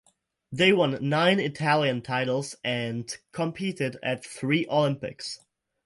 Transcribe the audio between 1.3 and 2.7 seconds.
Italian titles